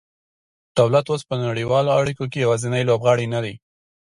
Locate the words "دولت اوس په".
0.79-1.35